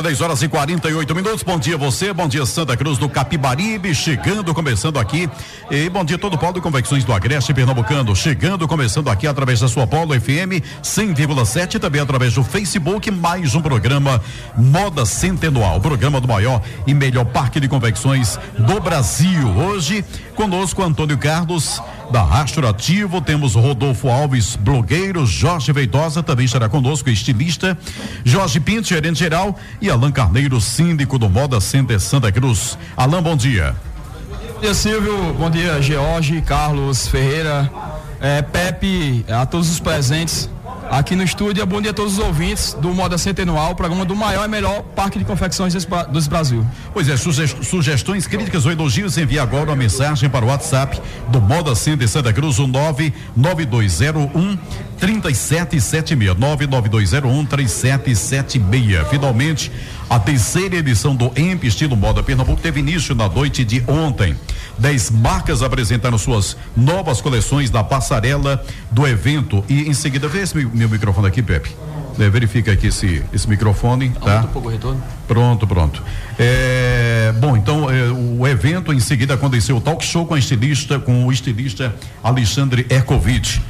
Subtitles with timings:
[0.00, 1.42] Agora 10 horas e 48 minutos.
[1.42, 5.28] Bom dia você, bom dia Santa Cruz do Capibaribe, chegando, começando aqui.
[5.70, 9.68] E bom dia todo o Polo Convecções do Agreste Pernambucano, chegando, começando aqui através da
[9.68, 14.22] sua Polo FM 100,7 também através do Facebook, mais um programa
[14.56, 19.48] Moda Centenual, programa do maior e melhor parque de convecções do Brasil.
[19.50, 20.02] Hoje,
[20.34, 21.78] conosco Antônio Carlos
[22.10, 27.78] da Rastro Ativo, temos Rodolfo Alves, blogueiro, Jorge Veitosa também estará conosco, estilista,
[28.24, 32.76] Jorge Pinto, gerente geral e Alain Carneiro, síndico do Moda Center Santa Cruz.
[32.96, 33.76] Alain, bom dia.
[34.54, 35.34] Bom dia, Silvio.
[35.34, 37.70] Bom dia, George, Carlos Ferreira,
[38.20, 40.50] é, Pepe, a todos os presentes
[40.90, 41.64] aqui no estúdio.
[41.64, 45.18] Bom dia a todos os ouvintes do Moda Centenual, programa do maior e melhor parque
[45.18, 45.72] de confecções
[46.10, 46.66] dos Brasil.
[46.92, 51.74] Pois é, sugestões, críticas ou elogios, envie agora uma mensagem para o WhatsApp do Moda
[51.76, 54.58] Center Santa Cruz, o 99201
[54.98, 56.36] 3776.
[56.36, 59.08] 99201 3776.
[59.08, 59.70] Finalmente,
[60.10, 64.36] a terceira edição do EMP Estilo Moda Pernambuco teve início na noite de ontem.
[64.76, 70.56] Dez marcas apresentaram suas novas coleções da passarela do evento e em seguida, vê esse
[70.56, 71.70] meu microfone aqui, Pepe.
[72.18, 74.40] É, verifica aqui esse, esse microfone, tá?
[74.40, 75.00] Um pouco retorno.
[75.28, 76.02] Pronto, pronto.
[76.36, 80.98] É, bom, então é, o evento em seguida aconteceu o talk show com a estilista,
[80.98, 83.60] com o estilista Alexandre Erkovic.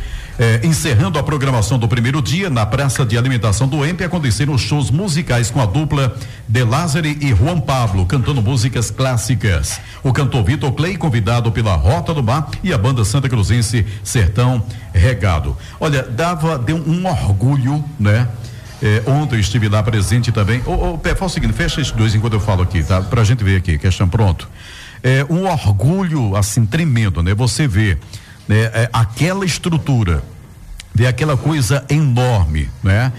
[0.42, 4.90] É, encerrando a programação do primeiro dia, na Praça de Alimentação do EMP, aconteceram shows
[4.90, 6.16] musicais com a dupla
[6.48, 9.78] De Lázari e Juan Pablo, cantando músicas clássicas.
[10.02, 14.64] O cantor Vitor Clay, convidado pela Rota do Mar, e a banda Santa Cruzense Sertão
[14.94, 15.54] Regado.
[15.78, 18.26] Olha, dava, deu um orgulho, né?
[18.82, 20.62] É, ontem eu estive lá presente também.
[20.64, 23.02] Ô, ô Pé, fala o seguinte, fecha esses dois enquanto eu falo aqui, tá?
[23.02, 24.48] Pra gente ver aqui, questão pronto.
[25.02, 27.34] É um orgulho, assim, tremendo, né?
[27.34, 27.98] Você vê
[28.50, 30.24] né, é, aquela estrutura,
[30.92, 33.12] ver aquela coisa enorme, né?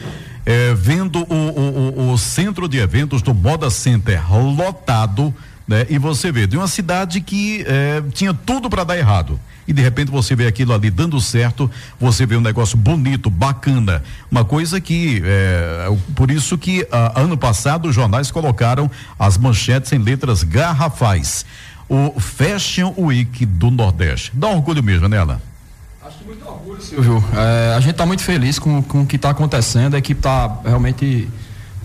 [0.45, 5.33] É, vendo o, o, o, o, centro de eventos do Moda Center lotado,
[5.65, 5.85] né?
[5.89, 9.81] E você vê de uma cidade que é, tinha tudo para dar errado e de
[9.81, 14.81] repente você vê aquilo ali dando certo, você vê um negócio bonito, bacana, uma coisa
[14.81, 20.43] que é, por isso que ah, ano passado os jornais colocaram as manchetes em letras
[20.43, 21.45] garrafais
[21.91, 24.31] o Fashion Week do Nordeste.
[24.34, 25.41] Dá orgulho mesmo, né, Alan?
[26.02, 27.22] Acho que muito orgulho, Silvio.
[27.35, 29.96] É, a gente está muito feliz com, com o que está acontecendo.
[29.96, 31.28] A equipe está realmente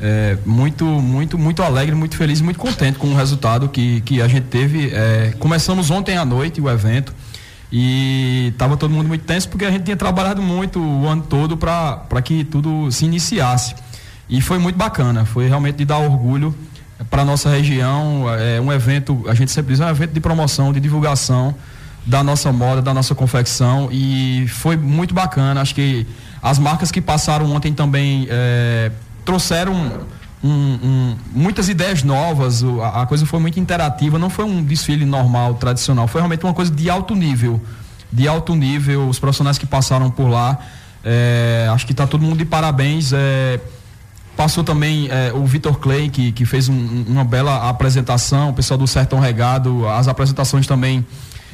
[0.01, 4.29] é, muito, muito, muito alegre, muito feliz muito contente com o resultado que, que a
[4.29, 4.91] gente teve.
[4.95, 7.13] É, começamos ontem à noite o evento
[7.73, 11.57] e estava todo mundo muito tenso porque a gente tinha trabalhado muito o ano todo
[11.57, 13.75] para que tudo se iniciasse.
[14.29, 16.55] E foi muito bacana, foi realmente de dar orgulho
[17.11, 18.27] para nossa região.
[18.39, 21.55] É um evento, a gente sempre diz, é um evento de promoção, de divulgação
[22.07, 25.61] da nossa moda, da nossa confecção e foi muito bacana.
[25.61, 26.07] Acho que
[26.41, 28.93] as marcas que passaram ontem também é,
[29.25, 30.07] trouxeram
[30.43, 32.63] um, um, muitas ideias novas.
[32.63, 34.19] A, a, coisa foi muito interativa.
[34.19, 36.07] Não foi um desfile normal, tradicional.
[36.07, 37.61] Foi realmente uma coisa de alto nível,
[38.13, 39.09] de alto nível.
[39.09, 40.59] Os profissionais que passaram por lá,
[41.05, 43.13] é, acho que está todo mundo de parabéns.
[43.13, 43.59] É,
[44.37, 48.77] Passou também é, o Vitor Clay, que, que fez um, uma bela apresentação, o pessoal
[48.77, 51.05] do Sertão Regado, as apresentações também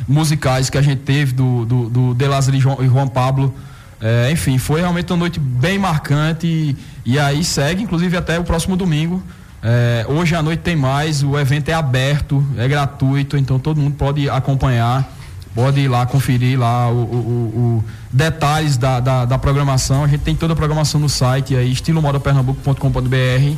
[0.08, 3.54] musicais que a gente teve do, do, do e Juan Pablo.
[4.00, 6.76] É, enfim, foi realmente uma noite bem marcante e,
[7.06, 9.22] e aí segue, inclusive até o próximo domingo.
[9.62, 13.94] É, hoje à noite tem mais, o evento é aberto, é gratuito, então todo mundo
[13.94, 15.08] pode acompanhar,
[15.54, 20.04] pode ir lá conferir lá o, o, o detalhes da, da, da, programação.
[20.04, 23.56] A gente tem toda a programação no site aí, estilomodapernambuco.com.br.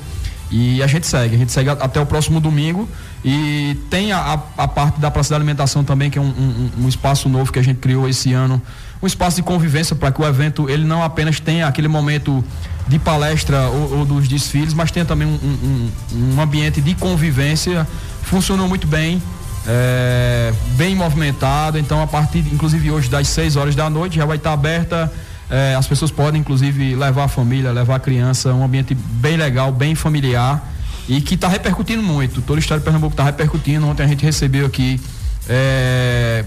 [0.51, 2.89] E a gente segue, a gente segue até o próximo domingo.
[3.25, 6.89] E tem a, a, parte da praça de alimentação também, que é um, um, um,
[6.89, 8.61] espaço novo que a gente criou esse ano.
[9.03, 12.45] Um espaço de convivência para que o evento ele não apenas tenha aquele momento
[12.87, 17.87] de palestra ou, ou dos desfiles, mas tenha também um, um ambiente de convivência.
[18.23, 19.21] Funcionou muito bem
[19.67, 21.79] é, bem movimentado.
[21.79, 25.13] Então, a partir, inclusive hoje, das 6 horas da noite, já vai estar aberta.
[25.51, 29.71] É, as pessoas podem, inclusive, levar a família, levar a criança, um ambiente bem legal,
[29.73, 30.73] bem familiar
[31.09, 32.41] e que está repercutindo muito.
[32.43, 33.87] Todo o estado de Pernambuco está repercutindo.
[33.87, 35.01] Ontem a gente recebeu aqui
[35.49, 36.45] é,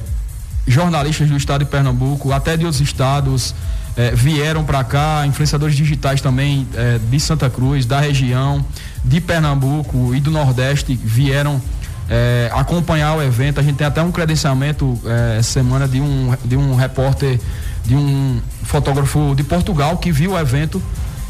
[0.65, 3.53] jornalistas do estado de Pernambuco, até de outros estados,
[3.95, 8.65] é, vieram para cá, influenciadores digitais também é, de Santa Cruz, da região,
[9.03, 11.61] de Pernambuco e do Nordeste vieram
[12.09, 13.59] é, acompanhar o evento.
[13.59, 17.39] A gente tem até um credenciamento é, semana de um, de um repórter,
[17.85, 20.81] de um fotógrafo de Portugal que viu o evento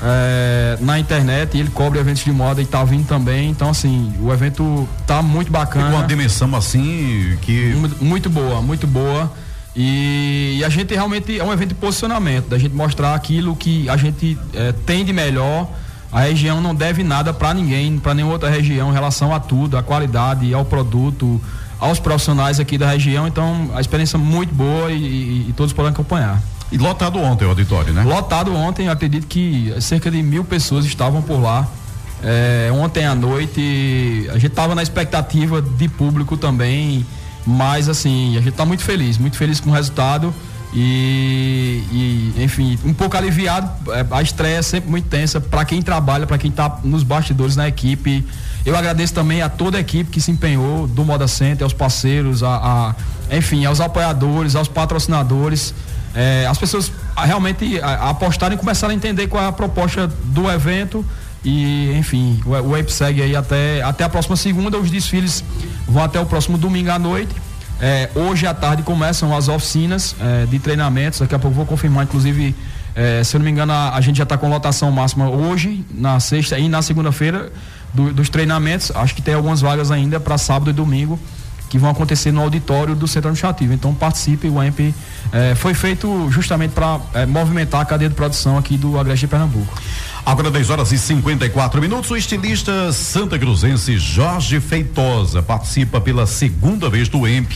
[0.01, 3.49] é, na internet e ele cobre eventos de moda e tá vindo também.
[3.49, 5.91] Então, assim, o evento tá muito bacana.
[5.91, 7.73] Com uma dimensão assim que.
[7.99, 9.31] Muito boa, muito boa.
[9.75, 13.87] E, e, a gente realmente é um evento de posicionamento, da gente mostrar aquilo que
[13.87, 15.69] a gente é, tem de melhor.
[16.11, 19.77] A região não deve nada para ninguém, para nenhuma outra região em relação a tudo,
[19.77, 21.41] a qualidade, ao produto,
[21.79, 23.27] aos profissionais aqui da região.
[23.27, 26.41] Então, a experiência é muito boa e, e, e todos podem acompanhar.
[26.71, 28.03] E lotado ontem o auditório, né?
[28.03, 31.67] Lotado ontem, acredito que cerca de mil pessoas estavam por lá.
[32.23, 37.05] É, ontem à noite, a gente estava na expectativa de público também,
[37.45, 40.33] mas assim, a gente está muito feliz, muito feliz com o resultado.
[40.73, 43.69] E, e, enfim, um pouco aliviado.
[43.91, 47.55] É, a estreia é sempre muito tensa para quem trabalha, para quem está nos bastidores
[47.55, 48.25] na equipe.
[48.65, 52.43] Eu agradeço também a toda a equipe que se empenhou do Moda Center, aos parceiros,
[52.43, 52.95] a,
[53.29, 55.73] a enfim, aos apoiadores, aos patrocinadores
[56.17, 61.05] é, as pessoas realmente apostarem e começarem a entender qual é a proposta do evento
[61.45, 65.43] e enfim, o, o segue aí até, até a próxima segunda, os desfiles
[65.87, 67.35] vão até o próximo domingo à noite.
[67.79, 72.05] É, hoje à tarde começam as oficinas é, de treinamentos, daqui a pouco vou confirmar,
[72.05, 72.55] inclusive,
[72.95, 75.85] é, se eu não me engano, a, a gente já está com lotação máxima hoje,
[75.93, 77.51] na sexta e na segunda-feira
[77.93, 78.91] do, dos treinamentos.
[78.95, 81.19] Acho que tem algumas vagas ainda para sábado e domingo
[81.69, 83.73] que vão acontecer no auditório do Centro Administrativo.
[83.73, 84.93] Então participe, o AMP
[85.31, 89.29] é, foi feito justamente para é, movimentar a cadeia de produção aqui do Agreste de
[89.29, 89.73] Pernambuco.
[90.25, 96.89] Agora 10 horas e 54 minutos, o estilista santa cruzense Jorge Feitosa participa pela segunda
[96.89, 97.53] vez do EMP.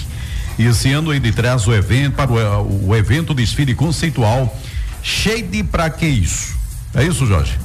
[0.57, 4.55] E esse ano ele traz o evento para o, o evento desfile conceitual
[5.03, 6.55] Shade para que isso?
[6.93, 7.57] É isso, Jorge?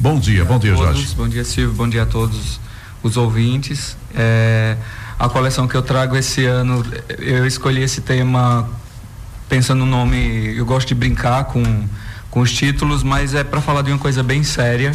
[0.00, 1.14] Bom dia, bom dia, todos, Jorge.
[1.16, 2.60] Bom dia, Silvio, bom dia a todos
[3.02, 3.96] os ouvintes.
[4.14, 4.76] É,
[5.18, 6.84] a coleção que eu trago esse ano,
[7.18, 8.68] eu escolhi esse tema
[9.48, 11.62] pensando no nome, eu gosto de brincar com,
[12.30, 14.92] com os títulos, mas é para falar de uma coisa bem séria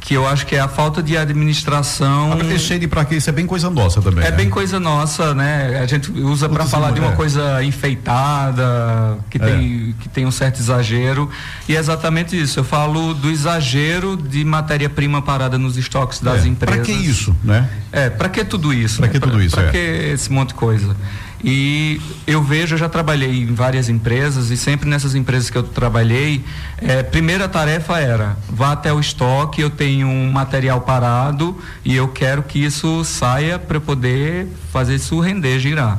[0.00, 2.32] que eu acho que é a falta de administração.
[2.32, 3.16] A cheio de para quê?
[3.16, 4.24] Isso é bem coisa nossa também.
[4.24, 4.36] É né?
[4.36, 5.78] bem coisa nossa, né?
[5.80, 7.16] A gente usa para falar de uma é.
[7.16, 9.40] coisa enfeitada, que é.
[9.40, 11.28] tem que tem um certo exagero,
[11.68, 12.58] e é exatamente isso.
[12.58, 16.48] Eu falo do exagero de matéria-prima parada nos estoques das é.
[16.48, 16.86] empresas.
[16.86, 17.68] Para que isso, né?
[17.92, 18.96] É, para que tudo isso?
[18.96, 19.12] Para né?
[19.12, 19.54] que tudo isso?
[19.54, 19.70] Para é.
[19.70, 19.78] que
[20.12, 20.96] esse monte de coisa?
[21.42, 25.62] E eu vejo, eu já trabalhei em várias empresas e sempre nessas empresas que eu
[25.62, 26.44] trabalhei,
[26.78, 32.08] é, primeira tarefa era vá até o estoque, eu tenho um material parado e eu
[32.08, 35.98] quero que isso saia para poder fazer isso render, girar.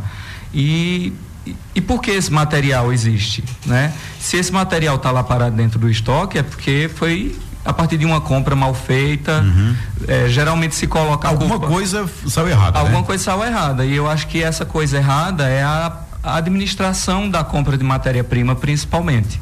[0.53, 1.13] E
[1.73, 3.93] e por que esse material existe, né?
[4.19, 8.05] Se esse material está lá parado dentro do estoque é porque foi a partir de
[8.05, 9.41] uma compra mal feita.
[9.41, 9.75] Uhum.
[10.07, 12.79] É, geralmente se coloca alguma culpa, coisa saiu errada.
[12.79, 13.05] Alguma né?
[13.05, 13.85] coisa saiu errada.
[13.85, 15.93] E eu acho que essa coisa errada é a,
[16.23, 19.39] a administração da compra de matéria-prima, principalmente.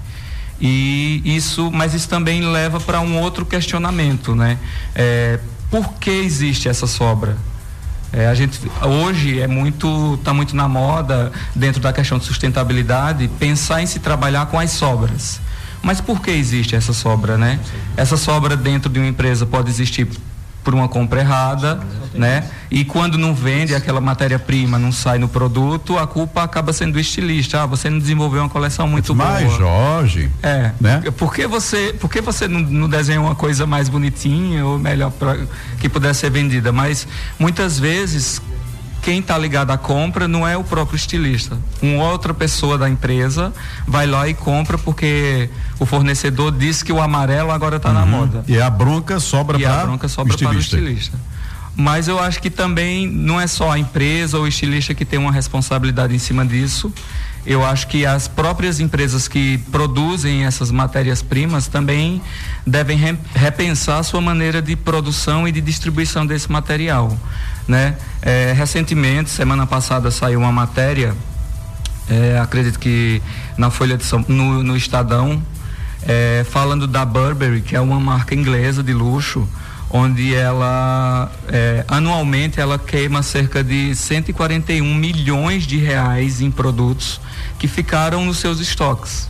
[0.62, 4.58] E isso, mas isso também leva para um outro questionamento, né?
[4.94, 5.40] É,
[5.72, 7.38] por que existe essa sobra?
[8.12, 13.28] É, a gente hoje é muito está muito na moda dentro da questão de sustentabilidade
[13.40, 15.40] pensar em se trabalhar com as sobras.
[15.82, 17.60] Mas por que existe essa sobra, né?
[17.96, 20.08] Essa sobra dentro de uma empresa pode existir
[20.64, 21.80] por uma compra errada,
[22.14, 22.44] né?
[22.70, 27.00] E quando não vende aquela matéria-prima, não sai no produto, a culpa acaba sendo do
[27.00, 27.64] estilista.
[27.64, 29.30] Ah, você não desenvolveu uma coleção muito boa.
[29.30, 31.02] Mas Jorge, é, né?
[31.18, 35.12] Por que você, por que você não, não desenha uma coisa mais bonitinha ou melhor
[35.12, 35.40] para
[35.80, 36.72] que pudesse ser vendida?
[36.72, 37.08] Mas
[37.40, 38.42] muitas vezes
[39.02, 41.58] quem está ligado à compra não é o próprio estilista.
[41.82, 43.54] Uma outra pessoa da empresa
[43.88, 47.96] vai lá e compra porque o fornecedor disse que o amarelo agora está uhum.
[47.96, 48.44] na moda.
[48.48, 51.18] E a bronca sobra para a bronca sobra para o estilista.
[51.76, 55.18] Mas eu acho que também não é só a empresa ou o estilista que tem
[55.18, 56.92] uma responsabilidade em cima disso.
[57.46, 62.22] Eu acho que as próprias empresas que produzem essas matérias-primas também
[62.68, 63.00] devem
[63.34, 67.18] repensar a sua maneira de produção e de distribuição desse material.
[67.70, 67.96] Né?
[68.24, 71.16] É, recentemente, semana passada, saiu uma matéria,
[72.10, 73.22] é, acredito que
[73.56, 75.40] na Folha de São no, no Estadão,
[76.02, 79.48] é, falando da Burberry, que é uma marca inglesa de luxo,
[79.92, 87.22] onde ela é, anualmente ela queima cerca de 141 milhões de reais em produtos
[87.60, 89.30] que ficaram nos seus estoques,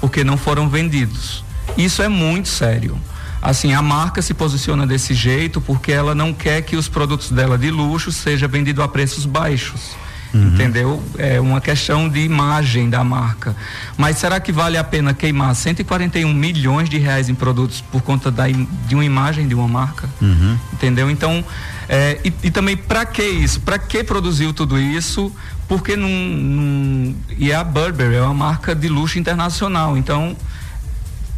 [0.00, 1.44] porque não foram vendidos.
[1.78, 2.98] Isso é muito sério.
[3.46, 7.56] Assim, a marca se posiciona desse jeito porque ela não quer que os produtos dela
[7.56, 9.94] de luxo sejam vendidos a preços baixos.
[10.34, 10.48] Uhum.
[10.48, 11.02] Entendeu?
[11.16, 13.54] É uma questão de imagem da marca.
[13.96, 18.32] Mas será que vale a pena queimar 141 milhões de reais em produtos por conta
[18.32, 20.10] da, de uma imagem de uma marca?
[20.20, 20.58] Uhum.
[20.72, 21.08] Entendeu?
[21.08, 21.44] Então,
[21.88, 23.60] é, e, e, também para que isso?
[23.60, 25.32] Para que produziu tudo isso?
[25.68, 27.14] Porque não, não.
[27.38, 29.96] E a Burberry é uma marca de luxo internacional.
[29.96, 30.36] Então,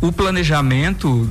[0.01, 1.29] o planejamento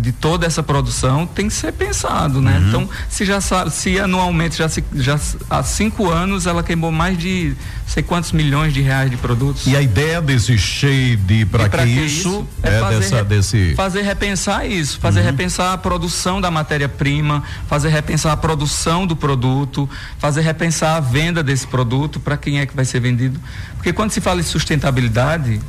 [0.00, 2.58] de toda essa produção tem que ser pensado, né?
[2.58, 2.68] Uhum.
[2.68, 7.54] Então, se já se anualmente já, se, já há cinco anos ela queimou mais de
[7.86, 9.66] sei quantos milhões de reais de produtos.
[9.66, 13.74] E a ideia desse shade para que, que, isso, isso é, é fazer, dessa, desse
[13.74, 15.26] fazer repensar isso, fazer uhum.
[15.26, 19.88] repensar a produção da matéria-prima, fazer repensar a produção do produto,
[20.18, 23.40] fazer repensar a venda desse produto para quem é que vai ser vendido,
[23.76, 25.60] porque quando se fala em sustentabilidade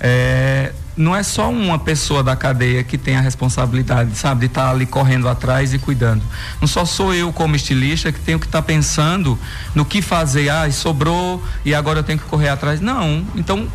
[0.00, 4.64] é, não é só uma pessoa da cadeia que tem a responsabilidade, sabe, de estar
[4.64, 6.22] tá ali correndo atrás e cuidando.
[6.60, 9.38] Não só sou eu como estilista que tenho que estar tá pensando
[9.74, 12.80] no que fazer, ah, sobrou e agora eu tenho que correr atrás.
[12.80, 13.68] Não, então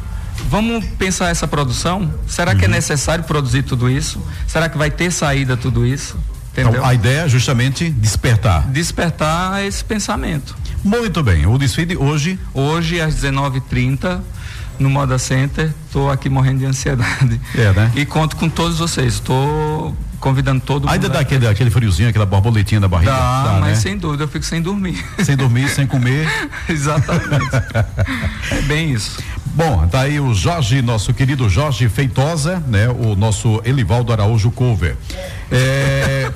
[0.49, 2.11] vamos pensar essa produção.
[2.27, 2.57] Será uhum.
[2.57, 2.73] que é uhum.
[2.73, 4.19] necessário produzir tudo isso?
[4.47, 6.17] Será que vai ter saída tudo isso?
[6.51, 6.73] Entendeu?
[6.73, 8.67] Então, a ideia é justamente despertar.
[8.67, 10.55] Despertar esse pensamento.
[10.83, 11.45] Muito bem.
[11.45, 12.39] O desfile hoje?
[12.53, 14.19] Hoje às 19h30
[14.81, 15.71] no Moda Center.
[15.85, 17.39] Estou aqui morrendo de ansiedade.
[17.55, 17.91] É, né?
[17.95, 19.13] E conto com todos vocês.
[19.13, 20.93] Estou convidando todo mundo.
[20.93, 23.11] Ainda dá aquele, aquele friozinho, aquela borboletinha da barriga?
[23.11, 23.75] Dá, dá mas né?
[23.75, 25.03] sem dúvida, eu fico sem dormir.
[25.23, 26.27] Sem dormir, sem comer.
[26.69, 27.49] Exatamente.
[28.51, 29.19] é bem isso.
[29.53, 32.87] Bom, tá aí o Jorge, nosso querido Jorge Feitosa, né?
[32.87, 34.95] O nosso Elivaldo Araújo Cover.
[35.51, 36.31] É...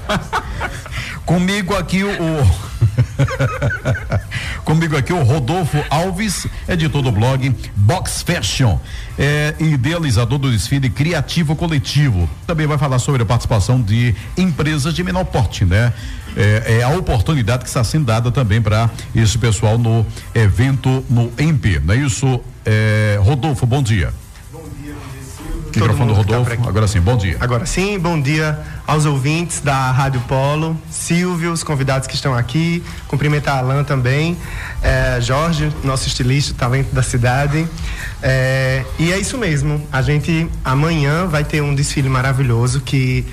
[1.26, 3.05] Comigo aqui o, o
[4.64, 8.80] Comigo aqui o Rodolfo Alves, editor do blog Box Fashion,
[9.18, 12.30] é, idealizador do desfile criativo coletivo.
[12.46, 15.94] Também vai falar sobre a participação de empresas de menor porte, né?
[16.36, 21.32] É, é a oportunidade que está sendo dada também para esse pessoal no evento no
[21.40, 22.42] EMP, não é isso?
[22.66, 24.12] É, Rodolfo, bom dia.
[25.80, 26.58] Microfone do Rodolfo.
[26.58, 27.38] Tá agora sim, bom dia.
[27.40, 32.84] Agora sim, bom dia aos ouvintes da Rádio Polo, Silvio, os convidados que estão aqui,
[33.08, 34.38] cumprimentar a Alain também,
[34.82, 37.68] é, Jorge, nosso estilista, talento da cidade.
[38.22, 43.26] É, e é isso mesmo, a gente amanhã vai ter um desfile maravilhoso que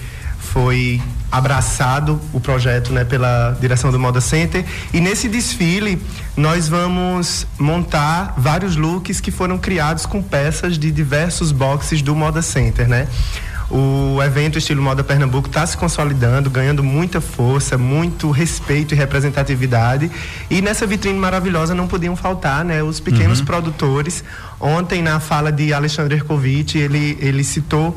[0.43, 6.03] foi abraçado o projeto né, pela direção do Moda Center e nesse desfile
[6.37, 12.43] nós vamos montar vários looks que foram criados com peças de diversos boxes do Moda
[12.43, 13.09] Center, né?
[13.71, 20.11] O evento Estilo Moda Pernambuco está se consolidando, ganhando muita força, muito respeito e representatividade.
[20.51, 23.47] E nessa vitrine maravilhosa não podiam faltar né, os pequenos uhum.
[23.47, 24.23] produtores.
[24.61, 27.97] Ontem, na fala de Alexandre Erkovitch, ele, ele citou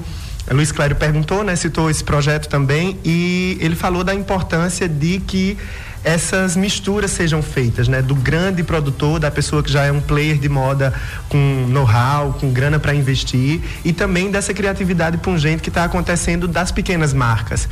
[0.51, 5.57] Luiz Clério perguntou, né, citou esse projeto também e ele falou da importância de que
[6.03, 10.37] essas misturas sejam feitas, né, do grande produtor, da pessoa que já é um player
[10.37, 10.93] de moda
[11.27, 16.71] com know-how, com grana para investir e também dessa criatividade pungente que está acontecendo das
[16.71, 17.67] pequenas marcas.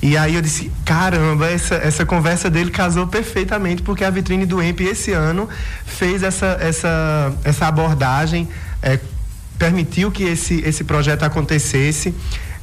[0.00, 4.62] E aí eu disse, caramba, essa, essa conversa dele casou perfeitamente porque a vitrine do
[4.62, 5.46] EMP esse ano
[5.84, 8.48] fez essa, essa, essa abordagem
[8.82, 8.98] é,
[9.58, 12.14] permitiu que esse, esse projeto acontecesse.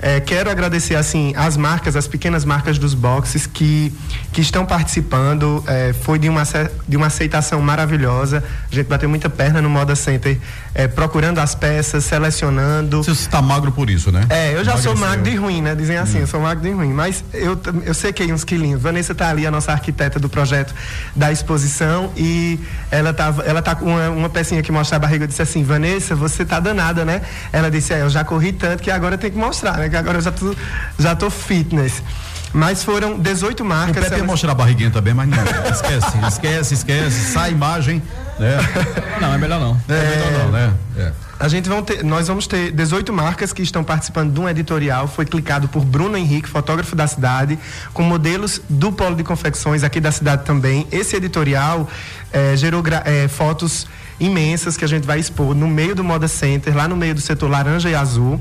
[0.01, 3.93] É, quero agradecer assim as marcas, as pequenas marcas dos boxes que,
[4.33, 5.63] que estão participando.
[5.67, 6.43] É, foi de uma,
[6.87, 8.43] de uma aceitação maravilhosa.
[8.71, 10.39] A gente bateu muita perna no Moda Center,
[10.73, 13.03] é, procurando as peças, selecionando.
[13.03, 14.25] Você está magro por isso, né?
[14.29, 14.95] É, eu já Magreceu.
[14.95, 15.75] sou magro de ruim, né?
[15.75, 16.21] Dizem assim, hum.
[16.21, 16.93] eu sou magro de ruim.
[16.93, 18.81] Mas eu, eu sequei uns quilinhos.
[18.81, 20.73] Vanessa está ali, a nossa arquiteta do projeto
[21.15, 25.25] da exposição, e ela tá, ela tá com uma, uma pecinha que mostra a barriga.
[25.25, 27.21] Eu disse assim, Vanessa, você tá danada, né?
[27.53, 29.90] Ela disse, é, eu já corri tanto que agora tem que mostrar, né?
[29.91, 30.55] Que agora eu já tô,
[30.97, 32.01] já tô fitness.
[32.53, 33.97] Mas foram 18 marcas.
[33.97, 35.37] O Pepe ia mostrar a barriguinha também, mas não.
[35.71, 37.31] Esquece, esquece, esquece.
[37.31, 38.01] Sai a imagem.
[38.39, 38.57] Né?
[39.21, 39.81] Não, é melhor não.
[39.87, 40.73] É, é melhor não, né?
[40.97, 41.11] É.
[41.39, 45.07] A gente vão ter, nós vamos ter 18 marcas que estão participando de um editorial.
[45.07, 47.57] Foi clicado por Bruno Henrique, fotógrafo da cidade,
[47.93, 50.87] com modelos do Polo de Confecções aqui da cidade também.
[50.91, 51.89] Esse editorial
[52.31, 53.87] é, gerou é, fotos
[54.21, 57.19] imensas que a gente vai expor no meio do Moda Center, lá no meio do
[57.19, 58.39] setor laranja e azul.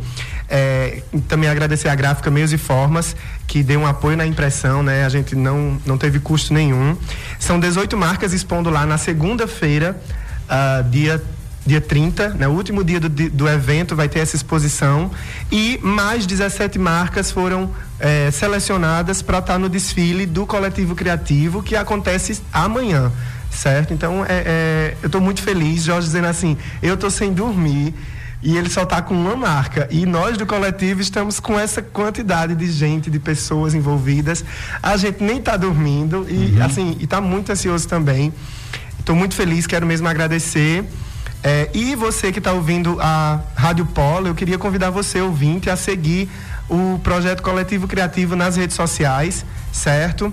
[0.49, 5.07] É, também agradecer a gráfica Meios e Formas, que deu um apoio na impressão, né?
[5.07, 6.97] A gente não, não teve custo nenhum.
[7.39, 9.99] São 18 marcas expondo lá na segunda-feira,
[10.49, 11.23] uh, dia
[11.67, 15.11] dia 30, né, o último dia do, do evento, vai ter essa exposição.
[15.53, 21.63] E mais 17 marcas foram é, selecionadas para estar tá no desfile do Coletivo Criativo,
[21.63, 23.13] que acontece amanhã
[23.51, 23.93] certo?
[23.93, 27.95] Então, é, é eu estou muito feliz, Jorge dizendo assim, eu estou sem dormir
[28.43, 29.87] e ele só está com uma marca.
[29.91, 34.45] E nós do coletivo estamos com essa quantidade de gente, de pessoas envolvidas.
[34.83, 36.65] A gente nem está dormindo e, uhum.
[36.65, 38.33] assim, está muito ansioso também.
[38.99, 40.85] Estou muito feliz, quero mesmo agradecer.
[41.43, 45.77] É, e você que está ouvindo a Rádio Polo, eu queria convidar você, ouvinte, a
[45.77, 46.29] seguir
[46.69, 50.33] o projeto coletivo criativo nas redes sociais, certo?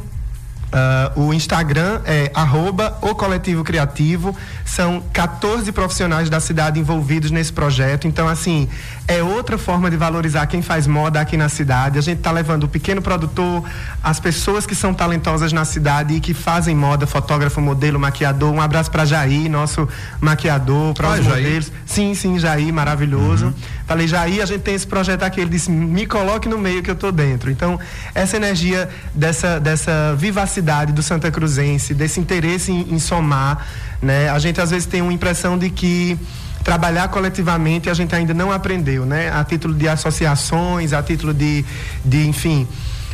[0.67, 4.35] Uh, o Instagram é arroba o Coletivo Criativo.
[4.65, 8.07] São 14 profissionais da cidade envolvidos nesse projeto.
[8.07, 8.67] Então, assim,
[9.07, 11.97] é outra forma de valorizar quem faz moda aqui na cidade.
[11.97, 13.63] A gente está levando o pequeno produtor,
[14.03, 18.51] as pessoas que são talentosas na cidade e que fazem moda, fotógrafo, modelo, maquiador.
[18.51, 19.87] Um abraço para Jair, nosso
[20.19, 21.71] maquiador, para os ah, modelos.
[21.85, 23.45] Sim, sim, Jair, maravilhoso.
[23.45, 23.53] Uhum.
[23.87, 25.39] Falei, Jair, a gente tem esse projeto aqui.
[25.39, 27.49] Ele disse, me coloque no meio que eu tô dentro.
[27.49, 27.79] Então,
[28.13, 33.65] essa energia dessa, dessa vivacidade do Santa Cruzense, desse interesse em, em somar,
[34.01, 34.29] né?
[34.29, 36.19] A gente às vezes tem uma impressão de que
[36.67, 39.31] trabalhar coletivamente a gente ainda não aprendeu, né?
[39.31, 41.63] A título de associações, a título de,
[42.03, 42.67] de enfim,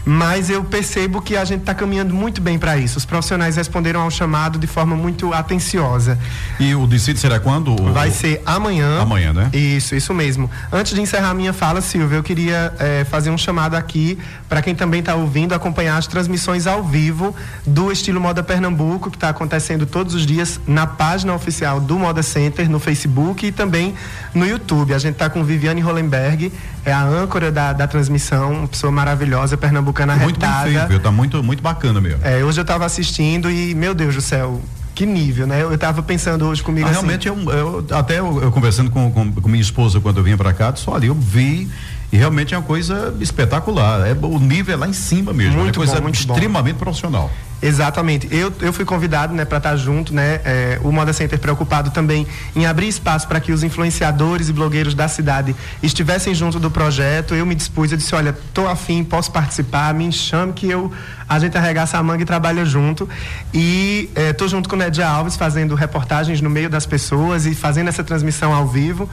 [0.06, 2.98] mas eu percebo que a gente está caminhando muito bem para isso.
[2.98, 6.18] Os profissionais responderam ao chamado de forma muito atenciosa.
[6.60, 7.76] E o decide será quando?
[7.94, 9.02] Vai ser amanhã.
[9.02, 9.50] Amanhã, né?
[9.54, 10.50] Isso, isso mesmo.
[10.72, 14.18] Antes de encerrar a minha fala, Silvia, eu queria é, fazer um chamado aqui
[14.50, 19.18] para quem também está ouvindo acompanhar as transmissões ao vivo do Estilo Moda Pernambuco, que
[19.18, 23.96] está acontecendo todos os dias na página oficial do Moda Center, no Facebook e também
[24.34, 24.94] no YouTube.
[24.94, 26.52] A gente está com Viviane Hollenberg,
[26.86, 30.66] é a âncora da, da transmissão, uma pessoa maravilhosa, pernambucana muito retada.
[30.66, 32.20] Muito bem feito, Tá muito, muito bacana mesmo.
[32.24, 34.62] É, hoje eu estava assistindo e, meu Deus do céu,
[34.94, 35.62] que nível, né?
[35.62, 37.00] Eu estava pensando hoje comigo ah, assim.
[37.00, 40.38] Realmente, eu, eu até eu, eu, conversando com, com, com, minha esposa quando eu vinha
[40.38, 41.70] para cá, só ali eu vi
[42.14, 44.08] e realmente é uma coisa espetacular.
[44.08, 45.60] É, o nível é lá em cima mesmo.
[45.60, 46.80] Muito é coisa bom, extremamente bom.
[46.80, 47.32] profissional.
[47.60, 48.28] Exatamente.
[48.30, 50.40] Eu, eu fui convidado né, para estar junto, né?
[50.46, 54.94] É, o Moda Center preocupado também em abrir espaço para que os influenciadores e blogueiros
[54.94, 57.34] da cidade estivessem junto do projeto.
[57.34, 60.92] Eu me dispus, eu disse, olha, tô afim, posso participar, me chame que eu
[61.28, 63.10] a gente arregaça a manga e trabalha junto.
[63.52, 67.56] E é, tô junto com o Nedia Alves fazendo reportagens no meio das pessoas e
[67.56, 69.10] fazendo essa transmissão ao vivo.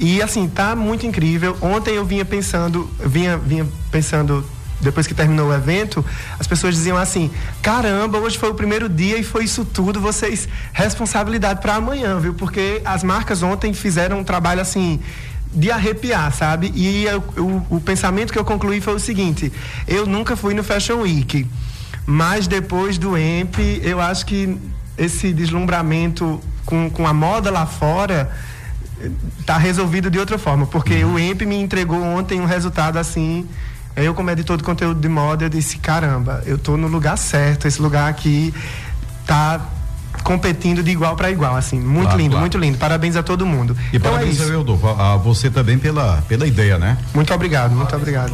[0.00, 1.58] E assim, tá muito incrível.
[1.60, 4.42] Ontem eu vinha pensando, vinha, vinha pensando
[4.80, 6.02] depois que terminou o evento,
[6.38, 7.30] as pessoas diziam assim:
[7.60, 12.32] caramba, hoje foi o primeiro dia e foi isso tudo, vocês responsabilidade para amanhã, viu?
[12.32, 15.00] Porque as marcas ontem fizeram um trabalho assim
[15.52, 16.72] de arrepiar, sabe?
[16.74, 19.52] E eu, o, o pensamento que eu concluí foi o seguinte:
[19.86, 21.46] eu nunca fui no Fashion Week,
[22.06, 24.56] mas depois do EMP, eu acho que
[24.96, 28.30] esse deslumbramento com, com a moda lá fora
[29.38, 31.14] está resolvido de outra forma, porque uhum.
[31.14, 33.46] o EMP me entregou ontem um resultado assim
[33.96, 37.66] eu, como editor de conteúdo de moda, eu disse: caramba, eu estou no lugar certo.
[37.66, 38.54] Esse lugar aqui
[39.26, 39.60] tá
[40.22, 42.40] competindo de igual para igual, assim, muito claro, lindo, claro.
[42.42, 42.78] muito lindo.
[42.78, 43.76] Parabéns a todo mundo.
[43.92, 46.98] E então parabéns, é Eudolfo, a você também pela, pela ideia, né?
[47.14, 48.32] Muito obrigado, muito obrigado.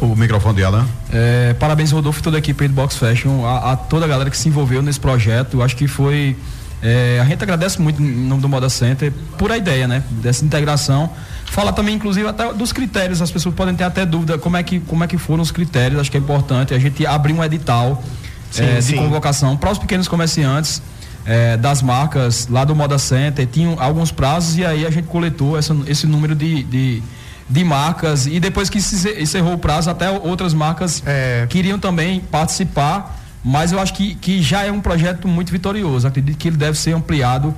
[0.00, 0.86] O microfone de Alan.
[1.12, 4.30] É, parabéns, Rodolfo, e toda a equipe do Box Fashion, a, a, toda a galera
[4.30, 5.58] que se envolveu nesse projeto.
[5.58, 6.36] Eu acho que foi.
[6.82, 10.02] É, a gente agradece muito em nome do Moda Center por a ideia, né?
[10.10, 11.10] Dessa integração.
[11.46, 13.20] Fala também, inclusive, até dos critérios.
[13.20, 16.00] As pessoas podem ter até dúvida como é que, como é que foram os critérios.
[16.00, 18.02] Acho que é importante a gente abrir um edital
[18.50, 20.82] sim, é, de convocação para os pequenos comerciantes.
[21.26, 25.58] É, das marcas lá do Moda Center, tinham alguns prazos e aí a gente coletou
[25.58, 27.02] essa, esse número de, de,
[27.46, 31.46] de, marcas e depois que se encerrou o prazo, até outras marcas é.
[31.50, 36.06] queriam também participar, mas eu acho que, que já é um projeto muito vitorioso.
[36.06, 37.54] Acredito que ele deve ser ampliado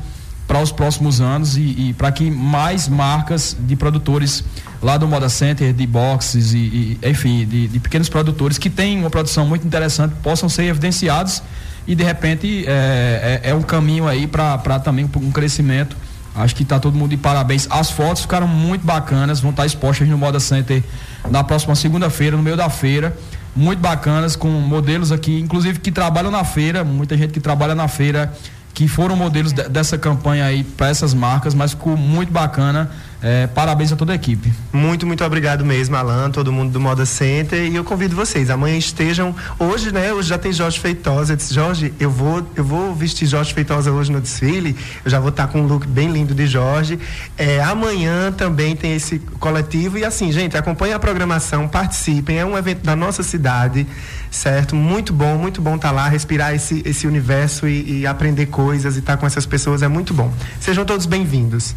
[0.50, 4.42] para os próximos anos e, e para que mais marcas de produtores
[4.82, 8.98] lá do Moda Center, de boxes e, e enfim, de, de, pequenos produtores que têm
[8.98, 11.40] uma produção muito interessante possam ser evidenciados
[11.86, 15.96] e de repente é, é, é um caminho aí para também um crescimento.
[16.34, 17.68] Acho que está todo mundo de parabéns.
[17.70, 20.82] As fotos ficaram muito bacanas, vão estar expostas no Moda Center
[21.30, 23.16] na próxima segunda-feira, no meio da feira.
[23.54, 27.88] Muito bacanas, com modelos aqui, inclusive que trabalham na feira, muita gente que trabalha na
[27.88, 28.32] feira
[28.72, 32.90] que foram modelos de, dessa campanha aí para essas marcas, mas ficou muito bacana.
[33.22, 34.50] É, parabéns a toda a equipe.
[34.72, 37.70] Muito, muito obrigado mesmo, Alan, todo mundo do Moda Center.
[37.70, 39.34] E eu convido vocês, amanhã estejam.
[39.58, 40.12] Hoje, né?
[40.12, 41.34] Hoje já tem Jorge Feitosa.
[41.34, 44.74] Eu disse, Jorge, eu vou, eu vou vestir Jorge Feitosa hoje no desfile.
[45.04, 46.98] Eu já vou estar com um look bem lindo de Jorge.
[47.36, 49.98] É, amanhã também tem esse coletivo.
[49.98, 52.38] E assim, gente, acompanhem a programação, participem.
[52.38, 53.86] É um evento da nossa cidade
[54.30, 54.76] certo?
[54.76, 58.94] Muito bom, muito bom estar tá lá, respirar esse, esse universo e, e aprender coisas
[58.94, 60.32] e estar tá com essas pessoas é muito bom.
[60.60, 61.74] Sejam todos bem-vindos.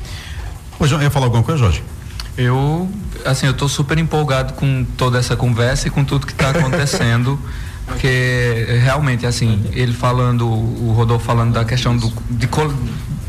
[0.83, 1.81] Ô, João, ia falar alguma coisa, Jorge?
[2.37, 2.91] Eu,
[3.23, 7.39] assim, eu estou super empolgado com toda essa conversa e com tudo que está acontecendo.
[7.87, 12.49] porque realmente, assim, ele falando, o Rodolfo falando da questão do, de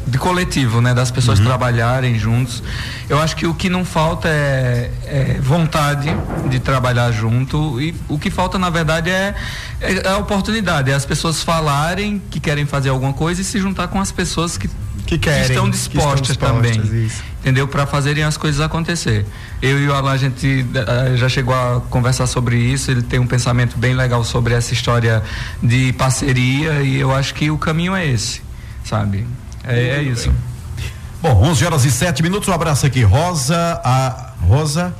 [0.04, 0.92] de coletivo, né?
[0.92, 1.44] Das pessoas uhum.
[1.44, 2.60] trabalharem juntos.
[3.08, 6.14] Eu acho que o que não falta é, é, vontade
[6.50, 9.34] de trabalhar junto e o que falta, na verdade, é,
[9.80, 13.88] é, a oportunidade, é as pessoas falarem que querem fazer alguma coisa e se juntar
[13.88, 14.68] com as pessoas que
[15.06, 17.22] que, querem, que estão dispostas, que estão dispostas também, isso.
[17.44, 17.68] Entendeu?
[17.68, 19.26] Para fazerem as coisas acontecer.
[19.60, 23.18] Eu e o Alan, a gente uh, já chegou a conversar sobre isso, ele tem
[23.18, 25.22] um pensamento bem legal sobre essa história
[25.62, 28.40] de parceria e eu acho que o caminho é esse,
[28.82, 29.26] sabe?
[29.62, 30.32] É, é isso.
[31.20, 34.94] Bom, 11 horas e 7 minutos, um abraço aqui, Rosa, a Rosa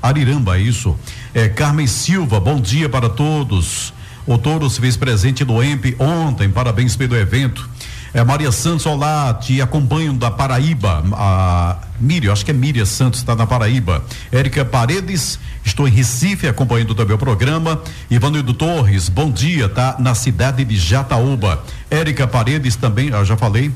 [0.00, 0.96] Ariramba, é isso.
[1.34, 3.92] É, Carmen Silva, bom dia para todos.
[4.24, 7.68] O Touro se fez presente no EMP ontem, parabéns pelo evento.
[8.14, 11.02] É, Maria Santos, olá, te acompanho da Paraíba.
[11.14, 14.04] A Miriam, acho que é Miriam Santos, está na Paraíba.
[14.30, 17.80] Érica Paredes, estou em Recife acompanhando também o programa.
[18.10, 21.64] Ivanildo Torres, bom dia, tá na cidade de Jataúba.
[21.90, 23.72] Érica Paredes também, eu já falei.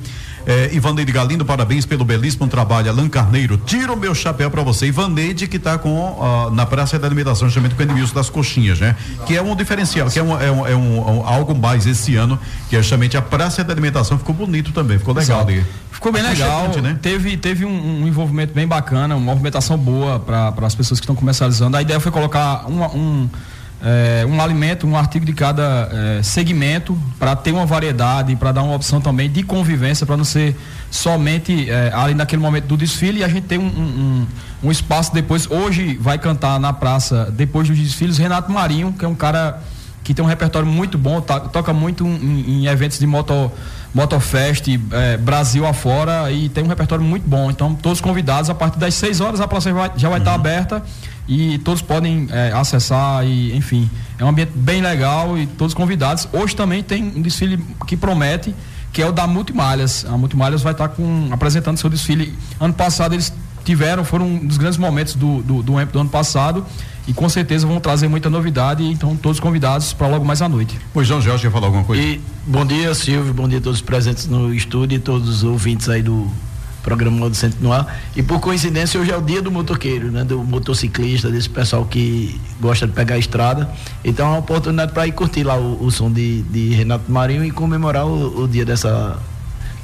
[0.46, 2.88] É, Ivaneide Galindo, parabéns pelo belíssimo trabalho.
[2.88, 4.86] Alan Carneiro, tira o meu chapéu para você.
[4.86, 8.78] Ivaneide, que está com uh, na Praça da Alimentação, justamente com o Edmilson das Coxinhas,
[8.78, 8.94] né?
[9.26, 12.14] Que é um diferencial, que é, um, é, um, é um, um, algo mais esse
[12.14, 12.38] ano,
[12.70, 14.16] que é justamente a Praça da Alimentação.
[14.18, 15.64] Ficou bonito também, ficou legal ali.
[15.90, 16.96] Ficou bem legal, né?
[17.02, 21.76] Teve, teve um, envolvimento bem bacana, uma movimentação boa para as pessoas que estão comercializando.
[21.76, 23.28] A ideia foi colocar um
[23.82, 28.62] é, um alimento, um artigo de cada é, segmento para ter uma variedade, para dar
[28.62, 30.56] uma opção também de convivência, para não ser
[30.90, 34.26] somente é, ali naquele momento do desfile e a gente tem um, um,
[34.64, 35.50] um, espaço depois.
[35.50, 39.60] Hoje vai cantar na praça, depois dos desfiles, Renato Marinho, que é um cara
[40.02, 43.50] que tem um repertório muito bom, tá, toca muito em, em, eventos de moto,
[43.92, 47.50] Motofest, é, Brasil afora e tem um repertório muito bom.
[47.50, 50.22] Então, todos convidados, a partir das 6 horas a praça já vai, já vai uhum.
[50.22, 50.82] estar aberta
[51.28, 56.28] e todos podem é, acessar e enfim é um ambiente bem legal e todos convidados.
[56.32, 58.54] Hoje também tem um desfile que promete
[58.92, 60.06] que é o da Multimalhas.
[60.06, 62.32] A Multimalhas vai estar com apresentando seu desfile.
[62.58, 63.32] Ano passado eles
[63.64, 66.64] tiveram foram um dos grandes momentos do do, do, do ano passado
[67.06, 68.84] e com certeza vão trazer muita novidade.
[68.84, 70.78] Então todos convidados para logo mais à noite.
[70.94, 72.02] Pois João Jorge quer falar alguma coisa?
[72.02, 73.34] E, bom dia Silvio.
[73.34, 76.30] Bom dia a todos os presentes no estúdio e todos os ouvintes aí do
[76.86, 77.98] programa Modo Centro no ar.
[78.14, 80.22] E por coincidência, hoje é o dia do motoqueiro, né?
[80.22, 83.68] Do motociclista, desse pessoal que gosta de pegar a estrada.
[84.04, 87.44] Então é uma oportunidade para ir curtir lá o, o som de, de, Renato Marinho
[87.44, 89.18] e comemorar o, o dia dessa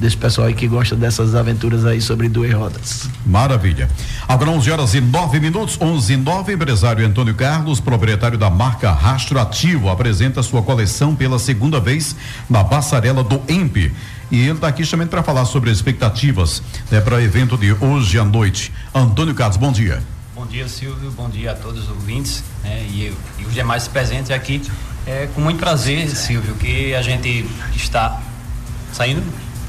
[0.02, 3.08] desse pessoal aí que gosta dessas aventuras aí sobre duas rodas.
[3.24, 3.88] Maravilha.
[4.28, 8.90] Agora 11 horas e 9 minutos, 11 e 9, empresário Antônio Carlos, proprietário da marca
[8.90, 12.16] Rastro Ativo, apresenta sua coleção pela segunda vez
[12.50, 13.92] na passarela do EMP.
[14.30, 17.72] E ele está aqui justamente para falar sobre as expectativas né, para o evento de
[17.72, 18.72] hoje à noite.
[18.92, 20.02] Antônio Carlos, bom dia.
[20.34, 21.12] Bom dia, Silvio.
[21.12, 24.60] Bom dia a todos os ouvintes né, e, e, os demais presentes aqui.
[25.06, 28.20] É com muito prazer, Silvio, que a gente está
[28.92, 29.22] saindo.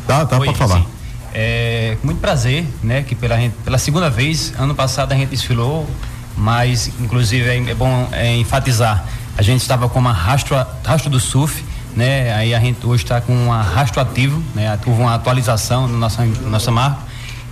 [0.08, 0.80] Tá, tá, pode falar.
[0.80, 0.86] Sim.
[1.34, 3.36] É, com muito prazer, né, que pela,
[3.66, 5.90] pela segunda vez, ano passado a gente desfilou,
[6.38, 9.04] mas inclusive é, é bom é, enfatizar,
[9.36, 11.64] a gente estava com uma rastro, rastro do surf,
[11.96, 12.34] né?
[12.34, 14.80] Aí a gente hoje está com um arrasto ativo, né?
[14.86, 17.00] Houve uma atualização na nossa, nossa marca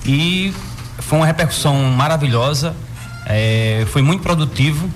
[0.06, 0.54] e
[1.00, 2.76] foi uma repercussão maravilhosa,
[3.26, 4.90] é, foi muito produtivo,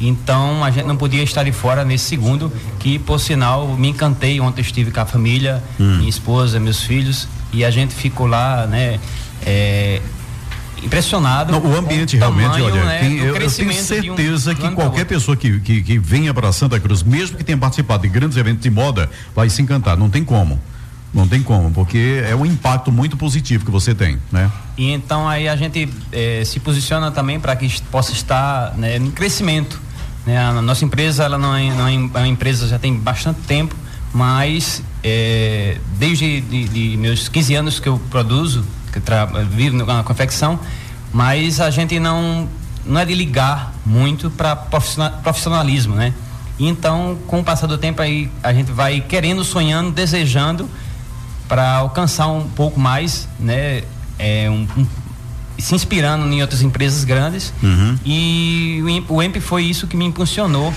[0.00, 4.40] então a gente não podia estar de fora nesse segundo, que por sinal me encantei.
[4.40, 5.96] Ontem estive com a família, hum.
[5.98, 9.00] minha esposa, meus filhos, e a gente ficou lá, né?
[9.44, 10.00] É,
[10.82, 11.52] impressionado.
[11.52, 14.70] Não, o ambiente o realmente, tamanho, olha, né, tem, eu, eu, tenho certeza um que
[14.72, 18.36] qualquer pessoa que, que, que venha para Santa Cruz, mesmo que tenha participado de grandes
[18.36, 19.96] eventos de moda, vai se encantar.
[19.96, 20.60] Não tem como.
[21.14, 24.50] Não tem como, porque é um impacto muito positivo que você tem, né?
[24.76, 29.10] E então aí a gente eh, se posiciona também para que possa estar né, em
[29.10, 29.80] crescimento.
[30.26, 30.36] Né?
[30.36, 33.74] A nossa empresa ela não é, não é uma empresa já tem bastante tempo,
[34.12, 39.00] mas eh, desde de, de meus 15 anos que eu produzo, que
[39.50, 40.58] vive na confecção,
[41.12, 42.48] mas a gente não
[42.84, 46.14] não é de ligar muito para profissionalismo, né?
[46.58, 50.68] Então, com o passar do tempo aí a gente vai querendo, sonhando, desejando
[51.48, 53.82] para alcançar um pouco mais, né?
[54.18, 54.86] É, um, um,
[55.58, 57.96] se inspirando em outras empresas grandes uhum.
[58.04, 60.72] e o EMP foi isso que me impulsionou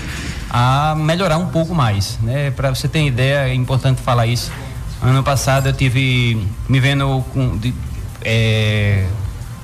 [0.48, 2.50] a melhorar um pouco mais, né?
[2.50, 4.50] Para você ter ideia, é importante falar isso.
[5.02, 7.72] Ano passado eu tive me vendo com, de,
[8.22, 9.06] é,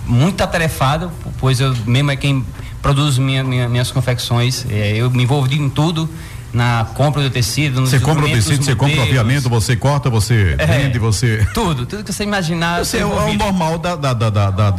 [0.06, 2.44] muito atarefado, pois eu mesmo é quem
[2.80, 4.64] produz minha, minha, minhas confecções.
[4.70, 6.08] É, eu me envolvi em tudo
[6.52, 7.86] na compra do tecido.
[7.86, 11.46] Você compra o tecido, você compra o aviamento, você corta, você é, vende, você.
[11.52, 12.84] Tudo, tudo que você imaginar.
[12.84, 13.96] Você é, o normal da.
[13.96, 14.70] da, da, da, da,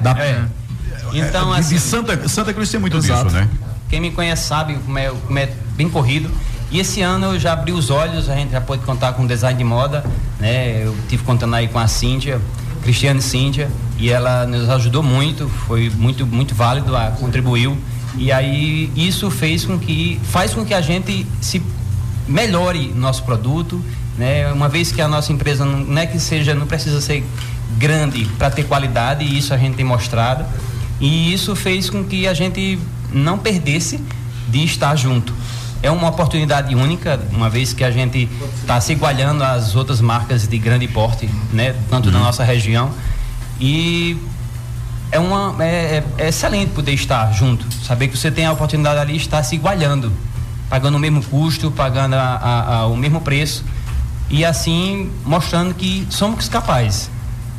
[0.00, 0.44] da é.
[1.12, 1.74] Então, assim.
[1.74, 3.24] De Santa, Santa Cruz tem muito Exato.
[3.24, 3.48] disso, né?
[3.88, 6.30] Quem me conhece sabe como é, como é bem corrido.
[6.70, 9.56] E esse ano eu já abri os olhos, a gente já pôde contar com design
[9.56, 10.04] de moda,
[10.40, 10.84] né?
[10.84, 12.40] Eu tive contando aí com a Cíntia,
[12.82, 17.78] Cristiane Cíntia, e ela nos ajudou muito, foi muito, muito válido, contribuiu.
[18.16, 21.62] E aí isso fez com que, faz com que a gente se
[22.26, 23.82] melhore nosso produto,
[24.16, 24.50] né?
[24.52, 27.24] Uma vez que a nossa empresa não, não é que seja, não precisa ser
[27.76, 30.44] grande para ter qualidade, e isso a gente tem mostrado.
[31.00, 32.78] E isso fez com que a gente
[33.12, 34.00] não perdesse
[34.48, 35.34] de estar junto.
[35.82, 38.28] É uma oportunidade única, uma vez que a gente
[38.60, 41.74] está se igualando às outras marcas de grande porte, né?
[41.90, 42.12] Tanto uhum.
[42.12, 42.90] na nossa região.
[43.60, 44.16] E
[45.10, 47.66] é, uma, é, é, excelente poder estar junto.
[47.84, 50.12] Saber que você tem a oportunidade ali de estar se igualando,
[50.68, 53.64] pagando o mesmo custo, pagando a, a, a, o mesmo preço.
[54.28, 57.10] E assim mostrando que somos capazes.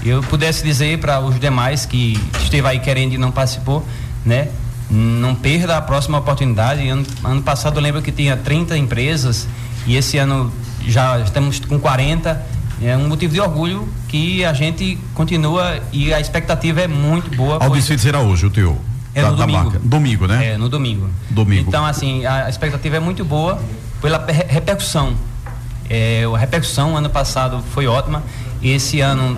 [0.03, 3.85] Eu pudesse dizer para os demais que esteve aí querendo e não participou,
[4.25, 4.49] né?
[4.89, 6.87] Não perda a próxima oportunidade.
[6.87, 9.47] Ano, ano passado eu lembro que tinha 30 empresas
[9.85, 10.51] e esse ano
[10.85, 16.19] já estamos com 40 é um motivo de orgulho que a gente continua e a
[16.19, 17.63] expectativa é muito boa.
[17.65, 18.79] O desfile será hoje, o teu?
[19.15, 19.79] É da, no domingo.
[19.79, 20.53] Domingo, né?
[20.53, 21.09] É, no domingo.
[21.29, 21.67] Domingo.
[21.67, 23.59] Então, assim, a expectativa é muito boa
[23.99, 25.15] pela repercussão.
[25.89, 28.21] É, a repercussão ano passado foi ótima.
[28.61, 29.37] Esse ano,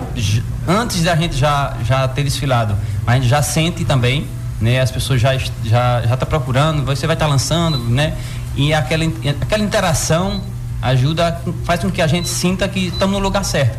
[0.68, 2.76] antes da gente já, já ter desfilado,
[3.06, 4.26] a gente já sente também,
[4.60, 4.80] né?
[4.80, 8.14] As pessoas já já já tá procurando, você vai estar tá lançando, né?
[8.56, 9.04] E aquela
[9.40, 10.42] aquela interação
[10.80, 13.78] ajuda, faz com que a gente sinta que estamos no lugar certo,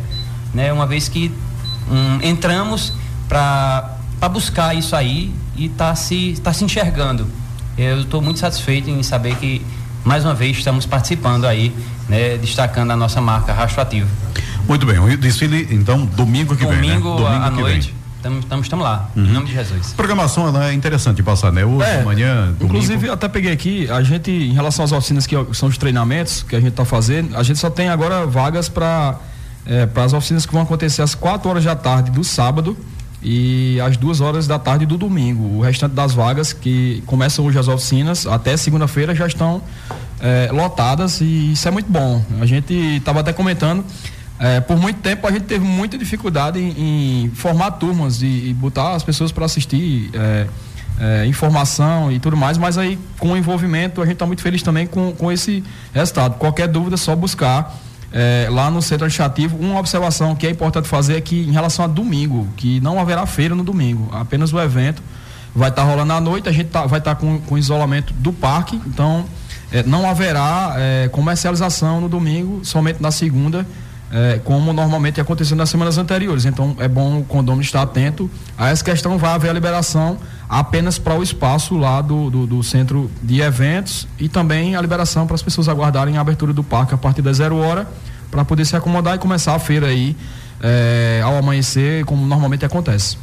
[0.54, 0.72] né?
[0.72, 1.32] Uma vez que
[1.90, 2.92] um, entramos
[3.28, 3.98] para
[4.30, 7.26] buscar isso aí e está se, tá se enxergando.
[7.76, 9.64] Eu estou muito satisfeito em saber que
[10.04, 11.74] mais uma vez estamos participando aí,
[12.08, 14.08] né, destacando a nossa marca Rastro Ativo.
[14.68, 17.00] Muito bem, o desfile então domingo que domingo vem, né?
[17.00, 17.88] Domingo à noite.
[17.88, 18.01] Vem.
[18.22, 19.24] Estamos, estamos, lá, uhum.
[19.24, 19.92] em nome de Jesus.
[19.92, 21.64] A programação ela é interessante de passar, né?
[21.64, 22.66] Hoje, é, amanhã, domingo.
[22.66, 26.54] Inclusive, até peguei aqui, a gente, em relação às oficinas que são os treinamentos que
[26.54, 29.18] a gente está fazendo, a gente só tem agora vagas para
[29.66, 32.76] é, para as oficinas que vão acontecer às 4 horas da tarde do sábado
[33.22, 35.58] e às 2 horas da tarde do domingo.
[35.58, 39.62] O restante das vagas que começam hoje as oficinas, até segunda-feira já estão
[40.20, 42.24] é, lotadas e isso é muito bom.
[42.40, 43.84] A gente estava até comentando
[44.42, 48.52] é, por muito tempo a gente teve muita dificuldade em, em formar turmas e, e,
[48.52, 50.46] botar as pessoas para assistir é,
[50.98, 54.60] é, informação e tudo mais, mas aí com o envolvimento a gente está muito feliz
[54.60, 55.62] também com, com esse
[55.94, 56.38] resultado.
[56.38, 57.72] Qualquer dúvida, é só buscar
[58.12, 59.56] é, lá no centro administrativo.
[59.56, 63.24] Uma observação que é importante fazer é que em relação a domingo, que não haverá
[63.26, 65.00] feira no domingo, apenas o evento
[65.54, 68.12] vai estar tá rolando à noite, a gente tá, vai estar tá com, com isolamento
[68.14, 69.24] do parque, então
[69.70, 73.64] é, não haverá é, comercialização no domingo, somente na segunda
[74.12, 76.44] é, como normalmente aconteceu nas semanas anteriores.
[76.44, 79.16] Então é bom o condomínio estar atento a essa questão.
[79.16, 84.06] Vai haver a liberação apenas para o espaço lá do, do, do, centro de eventos
[84.18, 87.38] e também a liberação para as pessoas aguardarem a abertura do parque a partir das
[87.38, 87.88] zero hora
[88.30, 90.14] para poder se acomodar e começar a feira aí
[90.62, 93.16] é, ao amanhecer, como normalmente acontece.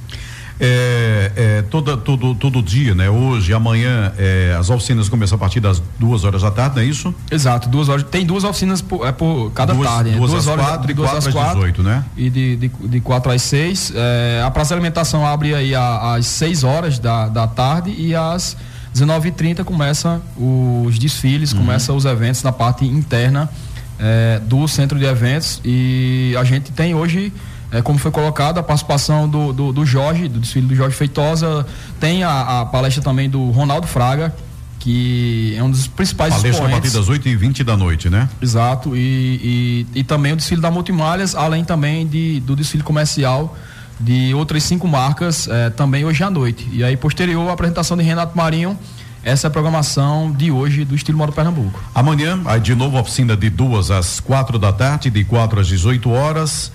[0.61, 3.09] É, é, toda, todo, todo dia, né?
[3.09, 6.85] Hoje, amanhã, é, as oficinas começam a partir das duas horas da tarde, não é
[6.85, 7.15] isso?
[7.31, 8.03] Exato, duas horas.
[8.03, 10.11] Tem duas oficinas por, é por cada duas, tarde.
[10.11, 10.17] Né?
[10.17, 12.03] Duas, duas às horas, quatro, de duas às quatro, 18, né?
[12.17, 13.93] E de, de, de quatro às seis.
[13.95, 18.57] É, a praça de alimentação abre aí às seis horas da, da tarde e às
[18.93, 21.59] 19h30 começam os desfiles, uhum.
[21.59, 23.49] começam os eventos na parte interna
[23.97, 25.61] é, do centro de eventos.
[25.63, 27.31] E a gente tem hoje
[27.71, 31.65] é, como foi colocado, a participação do, do, do, Jorge, do desfile do Jorge Feitosa,
[31.99, 34.33] tem a, a, palestra também do Ronaldo Fraga,
[34.79, 36.77] que é um dos principais palestra expoentes.
[36.77, 38.29] a partir das 8 e 20 da noite, né?
[38.41, 43.55] Exato, e, e, e também o desfile da Multimalhas, além também de, do desfile comercial
[43.99, 46.67] de outras cinco marcas, é, também hoje à noite.
[46.71, 48.79] E aí, posterior, a apresentação de Renato Marinho,
[49.23, 51.83] essa é a programação de hoje do Estilo Modo Pernambuco.
[51.93, 56.09] Amanhã, aí de novo, oficina de duas às quatro da tarde, de quatro às 18
[56.09, 56.71] horas.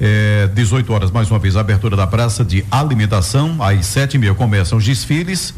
[0.00, 3.56] É, 18 horas, mais uma vez, abertura da praça de alimentação.
[3.62, 5.54] Às sete e meia começam os desfiles.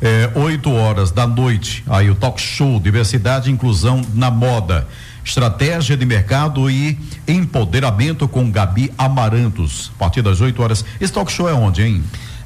[0.00, 4.86] É, 8 horas da noite, aí o talk show Diversidade e Inclusão na Moda.
[5.24, 9.92] Estratégia de mercado e empoderamento com Gabi Amarantos.
[9.94, 10.84] A partir das 8 horas.
[11.00, 12.02] Esse talk show é onde, hein?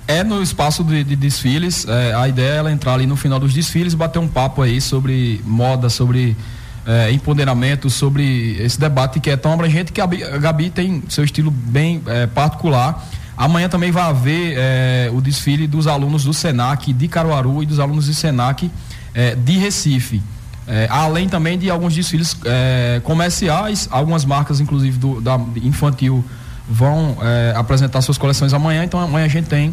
[0.07, 1.87] É no espaço de, de desfiles.
[1.89, 4.81] É, a ideia é ela entrar ali no final dos desfiles, bater um papo aí
[4.81, 6.37] sobre moda, sobre
[6.87, 11.51] é, empoderamento, sobre esse debate que é tão abrangente que a Gabi tem seu estilo
[11.51, 13.05] bem é, particular.
[13.37, 17.79] Amanhã também vai haver é, o desfile dos alunos do SENAC de Caruaru e dos
[17.81, 18.71] alunos do SENAC
[19.13, 20.23] é, de Recife.
[20.69, 26.25] É, além também de alguns desfiles é, comerciais, algumas marcas, inclusive do, da infantil,
[26.69, 27.17] vão
[27.55, 28.83] apresentar suas coleções amanhã.
[28.83, 29.73] Então amanhã a gente tem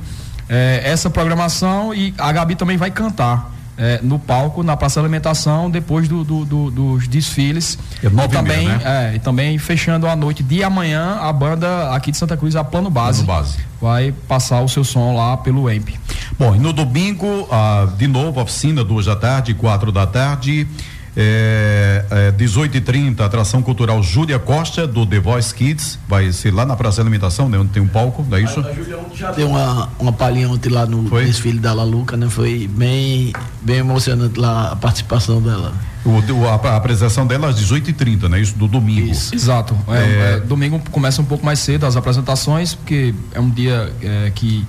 [0.84, 5.70] essa programação e a Gabi também vai cantar é, no palco, na praça de alimentação,
[5.70, 7.78] depois do, do, do, dos desfiles.
[8.04, 9.12] É e também, meia, né?
[9.12, 12.64] é, e também fechando a noite de amanhã, a banda aqui de Santa Cruz, a
[12.64, 13.58] Plano Base, Plano Base.
[13.82, 15.96] vai passar o seu som lá pelo EMP.
[16.38, 20.68] Bom, e no domingo, ah, de novo, oficina, duas da tarde, quatro da tarde.
[21.16, 26.00] É, é, 18 e 30 atração cultural Júlia Costa, do The Voice Kids.
[26.08, 27.58] Vai ser lá na Praça de Alimentação, né?
[27.58, 28.60] Onde tem um palco, não é isso?
[28.60, 31.26] A, a Júlia já deu uma, uma palhinha ontem lá no Foi?
[31.26, 32.28] desfile da Laluca, né?
[32.30, 35.74] Foi bem, bem emocionante lá a participação dela.
[36.06, 38.42] O, a, a apresentação dela às 18 e 30 né?
[38.42, 39.12] Isso do domingo.
[39.12, 39.34] Isso.
[39.34, 39.78] Exato.
[39.88, 40.34] É, É.
[40.36, 44.66] é, domingo começa um pouco mais cedo as apresentações, porque é um dia é, que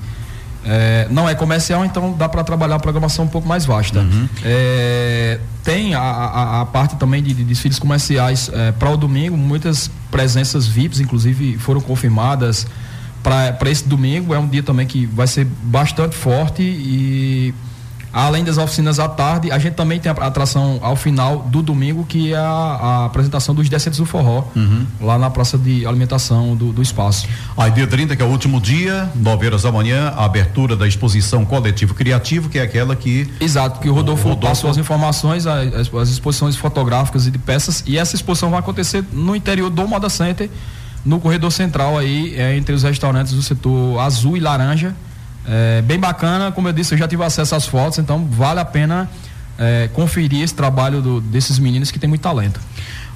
[0.64, 4.00] é, não é comercial, então dá para trabalhar a programação um pouco mais vasta.
[4.44, 9.90] É, tem a, a- a parte também de, de desfiles comerciais para o domingo, muitas
[10.10, 12.66] presenças VIPs, inclusive, foram confirmadas
[13.22, 14.34] para esse domingo.
[14.34, 17.54] É um dia também que vai ser bastante forte e
[18.16, 22.04] Além das oficinas à tarde, a gente também tem a atração ao final do domingo,
[22.06, 24.44] que é a, a apresentação dos Descentes do Forró,
[25.00, 27.26] lá na praça de alimentação do, do espaço.
[27.56, 30.86] Aí dia 30, que é o último dia, 9 horas da manhã, a abertura da
[30.86, 34.76] exposição Coletivo Criativo, que é aquela que Exato, que o Rodolfo, O Rodolfo- passou as
[34.76, 39.68] informações, as, as exposições fotográficas e de peças, e essa exposição vai acontecer no interior
[39.70, 40.48] do Moda Center,
[41.04, 44.94] no corredor central aí, é, entre os restaurantes do setor azul e laranja.
[45.46, 48.64] É, bem bacana, como eu disse, eu já tive acesso às fotos, então vale a
[48.64, 49.08] pena
[49.58, 52.58] é, conferir esse trabalho do- desses meninos que tem muito talento.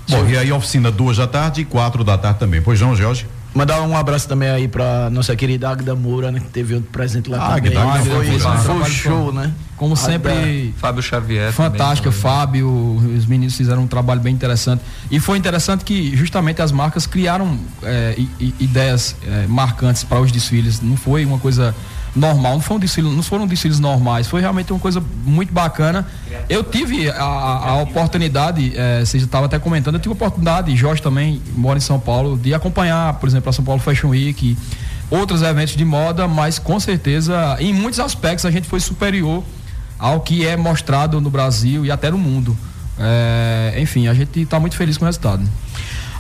[0.09, 2.62] Bom, e aí a oficina duas da tarde e quatro da tarde também.
[2.62, 3.27] Pois não, Jorge?
[3.55, 6.38] Mandar um abraço também aí pra nossa querida Agda Moura, né?
[6.38, 7.77] Que teve outro presente lá Ah, também.
[7.77, 8.59] Agda, Agda foi, Moura.
[8.59, 9.53] foi um show, né?
[9.77, 11.51] Como Agda- sempre, Fábio Xavier.
[11.53, 12.69] Fantástica, também, Fábio,
[13.17, 14.83] os meninos fizeram um trabalho bem interessante.
[15.11, 18.17] E foi interessante que justamente as marcas criaram é,
[18.61, 20.81] ideias é, marcantes para os desfiles.
[20.81, 21.75] Não foi uma coisa
[22.16, 26.07] normal, não, foi um desfile, não foram desfiles normais, foi realmente uma coisa muito bacana.
[26.49, 30.75] Eu tive a, a- oportunidade, é, você já estava até comentando, eu tive a oportunidade,
[30.77, 34.57] Jorge também mora em São Paulo, de acompanhar, por exemplo, a São Paulo Fashion Week,
[35.11, 39.42] outros eventos de moda, mas com certeza, em muitos aspectos, a gente foi superior
[39.99, 42.57] ao que é mostrado no Brasil e até no mundo.
[42.99, 45.42] É, enfim, a gente está muito feliz com o resultado.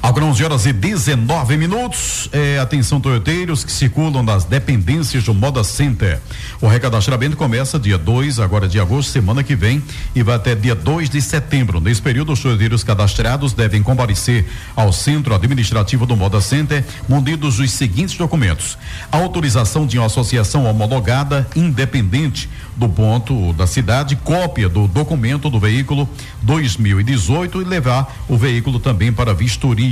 [0.00, 2.28] Agora 11 horas e 19 minutos.
[2.32, 6.20] É, atenção, toyoteiros que circulam nas dependências do Moda Center.
[6.60, 9.82] O recadastramento começa dia 2, agora de agosto, semana que vem,
[10.14, 11.80] e vai até dia 2 de setembro.
[11.80, 17.70] Nesse período, os toyoteiros cadastrados devem comparecer ao centro administrativo do Moda Center, munidos dos
[17.72, 18.78] seguintes documentos:
[19.10, 26.08] autorização de uma associação homologada independente do ponto da cidade, cópia do documento do veículo
[26.42, 29.87] 2018 e levar o veículo também para vistoria.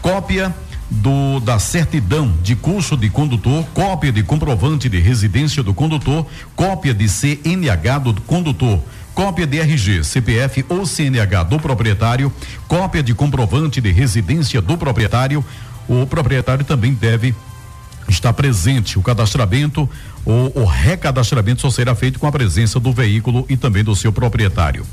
[0.00, 0.54] Cópia
[0.90, 6.92] do da certidão de curso de condutor, cópia de comprovante de residência do condutor, cópia
[6.92, 8.80] de CNH do condutor.
[9.14, 12.32] Cópia de RG, CPF ou CNH do proprietário,
[12.66, 15.44] cópia de comprovante de residência do proprietário.
[15.86, 17.34] O proprietário também deve
[18.08, 18.98] está presente.
[18.98, 19.88] O cadastramento
[20.24, 24.12] ou o recadastramento só será feito com a presença do veículo e também do seu
[24.12, 24.86] proprietário.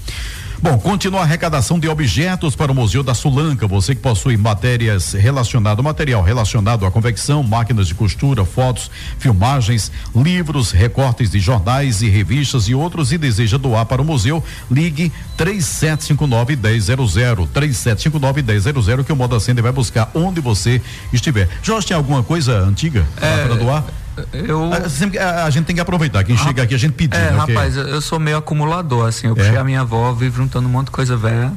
[0.62, 3.65] Bom, continua a arrecadação de objetos para o Museu da Sulanca.
[3.65, 10.72] Você que possui matérias relacionado, material relacionado à convecção, máquinas de costura, fotos, filmagens, livros,
[10.72, 16.58] recortes de jornais e revistas e outros e deseja doar para o museu, ligue 3759
[16.58, 20.82] 1000, 3759 1000 que o Moda Center vai buscar onde você
[21.13, 21.48] estiver.
[21.63, 23.86] Jorge, tem alguma coisa antiga É, para doar?
[24.34, 24.71] Eu.
[24.73, 26.23] A, sempre- a- a gente tem que aproveitar.
[26.23, 27.15] Quem chega aqui, a gente pedir.
[27.17, 29.27] É, né, rapaz, eu- eu sou meio acumulador, assim.
[29.27, 29.36] Eu É?
[29.36, 31.51] puxei a minha avó, vivo juntando um monte de coisa velha.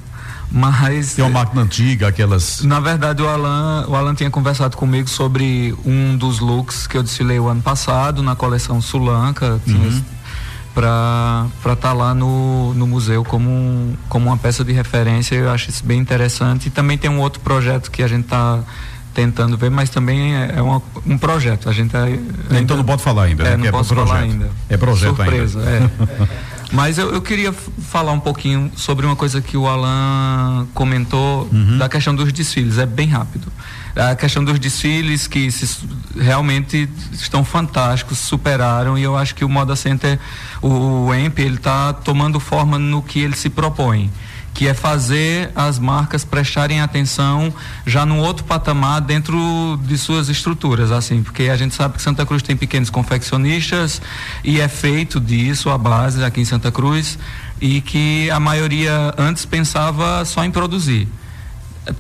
[0.50, 1.14] Mas.
[1.14, 2.62] Tem uma máquina antiga, aquelas.
[2.62, 7.02] Na verdade, o Alan, o Alan tinha conversado comigo sobre um dos looks que eu
[7.02, 10.02] desfilei o ano passado na coleção Sulanca, Uhum.
[10.74, 15.34] para para estar lá no, no museu como, um- como uma peça de referência.
[15.36, 16.66] Eu acho isso bem interessante.
[16.66, 18.60] E também tem um outro projeto que a gente está
[19.14, 21.68] tentando ver, mas também é, é uma- um projeto.
[21.68, 22.18] A gente é-
[22.60, 23.42] Então não pode falar ainda.
[23.44, 24.08] é, né, não que posso projeto.
[24.08, 24.50] falar ainda.
[24.68, 25.90] É projeto Surpresa, ainda.
[26.24, 26.28] é.
[26.72, 31.76] Mas eu, eu queria falar um pouquinho sobre uma coisa que o Alan comentou Uhum.
[31.76, 32.78] da questão dos desfiles.
[32.78, 33.52] É bem rápido.
[33.94, 35.86] A questão dos desfiles que se-
[36.18, 40.18] realmente estão fantásticos, superaram e eu acho que o Moda Center,
[40.62, 44.10] o, o EMP, ele está tomando forma no que ele se propõe
[44.54, 47.52] que é fazer as marcas prestarem atenção
[47.86, 52.26] já num outro patamar dentro de suas estruturas, assim, porque a gente sabe que Santa
[52.26, 54.02] Cruz tem pequenos confeccionistas
[54.44, 57.18] e é feito disso a base aqui em Santa Cruz
[57.60, 61.08] e que a maioria antes pensava só em produzir.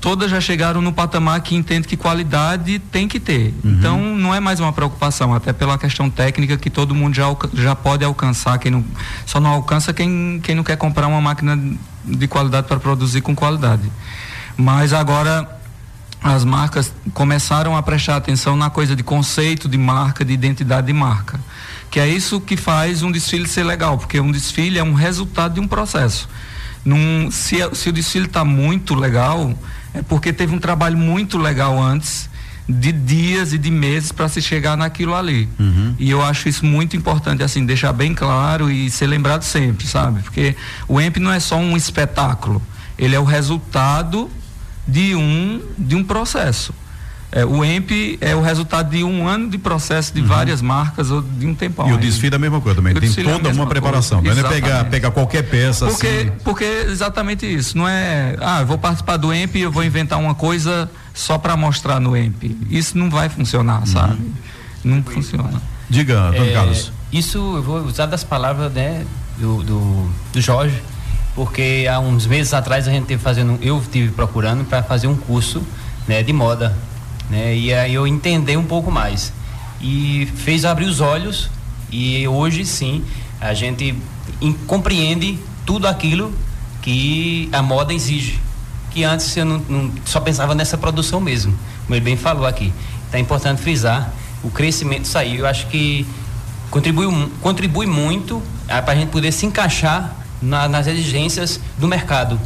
[0.00, 3.54] todas já chegaram no patamar que entende que qualidade tem que ter.
[3.64, 3.70] Uhum.
[3.78, 7.74] Então não é mais uma preocupação, até pela questão técnica que todo mundo já, já
[7.74, 8.84] pode alcançar, quem não,
[9.26, 11.58] só não alcança quem, quem não quer comprar uma máquina
[12.04, 13.90] de qualidade para produzir com qualidade.
[14.56, 15.48] Mas agora
[16.22, 20.92] as marcas começaram a prestar atenção na coisa de conceito de marca, de identidade de
[20.92, 21.40] marca.
[21.90, 25.54] Que é isso que faz um desfile ser legal, porque um desfile é um resultado
[25.54, 26.28] de um processo.
[26.84, 29.52] Num, se, se o desfile está muito legal,
[29.92, 32.30] é porque teve um trabalho muito legal antes,
[32.68, 35.48] de dias e de meses para se chegar naquilo ali.
[35.58, 35.94] Uhum.
[35.98, 40.22] E eu acho isso muito importante, assim, deixar bem claro e ser lembrado sempre, sabe?
[40.22, 40.54] Porque
[40.88, 42.62] o EMP não é só um espetáculo,
[42.98, 44.30] ele é o resultado
[44.86, 46.74] de um, de um processo.
[47.34, 50.26] É, o EMP é o resultado de um ano de processo de uhum.
[50.26, 51.88] várias marcas ou de um tempão.
[51.88, 54.42] E o desfile é a mesma coisa também, tem é toda é uma preparação, coisa.
[54.42, 56.32] não é pegar, pegar qualquer peça porque, assim.
[56.44, 60.18] Porque exatamente isso, não é, ah, eu vou participar do EMP e eu vou inventar
[60.18, 62.54] uma coisa só para mostrar no EMP.
[62.68, 63.86] Isso não vai funcionar, uhum.
[63.86, 64.18] sabe?
[64.84, 65.62] Não funciona.
[65.88, 66.92] Diga, Antônio é, Carlos.
[67.10, 69.06] Isso eu vou usar das palavras né,
[69.38, 70.82] do, do, do Jorge,
[71.34, 75.16] porque há uns meses atrás a gente teve fazendo, eu tive procurando para fazer um
[75.16, 75.62] curso
[76.06, 76.76] né, de moda
[77.30, 77.56] né?
[77.56, 79.32] E aí eu entender um pouco mais.
[79.80, 81.50] E fez abrir os olhos
[81.90, 83.04] e hoje sim
[83.40, 83.94] a gente
[84.66, 86.32] compreende tudo aquilo
[86.80, 88.38] que a moda exige.
[88.90, 92.72] Que antes eu não, não, só pensava nessa produção mesmo, como ele bem falou aqui.
[93.08, 94.12] Então é importante frisar
[94.42, 95.40] o crescimento saiu.
[95.40, 96.06] Eu acho que
[96.70, 97.06] contribui,
[97.40, 102.38] contribui muito ah, para a gente poder se encaixar na, nas exigências do mercado.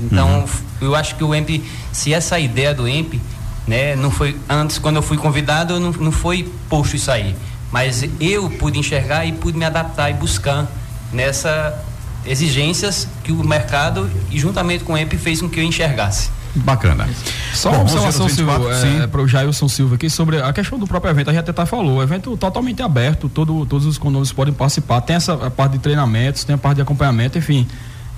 [0.00, 0.46] Então, uhum.
[0.80, 1.62] eu acho que o EMP,
[1.92, 3.20] se essa ideia do EMP
[3.66, 3.96] né?
[3.96, 7.34] Não foi antes quando eu fui convidado, não, não foi posto isso aí,
[7.70, 10.70] mas eu pude enxergar e pude me adaptar e buscar
[11.12, 11.82] nessa
[12.24, 16.30] exigências que o mercado e juntamente com o EMP fez com que eu enxergasse.
[16.54, 17.08] Bacana.
[17.54, 21.10] Só uma observação, Silvio, é, para o Jailson Silva aqui sobre a questão do próprio
[21.10, 21.30] evento.
[21.30, 25.00] A gente até falou, o evento totalmente aberto, todo, todos os condomínios podem participar.
[25.00, 27.66] Tem essa parte de treinamentos, tem a parte de acompanhamento, enfim.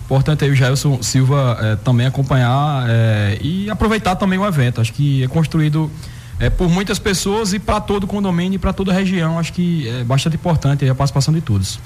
[0.04, 4.80] Importante aí o Jailson Silva é, também acompanhar é, e aproveitar também o evento.
[4.80, 5.90] Acho que é construído
[6.38, 9.38] é, por muitas pessoas e para todo o condomínio e para toda a região.
[9.38, 11.80] Acho que é bastante importante a participação de todos.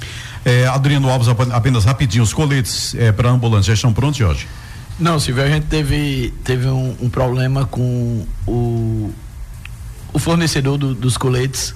[0.45, 4.49] É, Adriano Alves, apenas rapidinho, os coletes é, para ambulância já estão prontos hoje?
[4.99, 9.13] Não, Silvio, a gente teve, teve um, um problema com o,
[10.13, 11.73] o fornecedor do, dos coletes.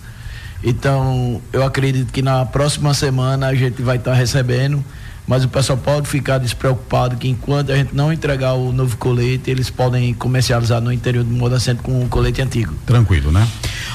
[0.65, 4.85] Então, eu acredito que na próxima semana a gente vai estar tá recebendo
[5.27, 9.51] mas o pessoal pode ficar despreocupado que enquanto a gente não entregar o novo colete,
[9.51, 12.75] eles podem comercializar no interior do Moda Centro com o colete antigo.
[12.85, 13.47] Tranquilo, né?